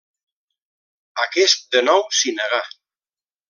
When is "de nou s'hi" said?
1.77-2.37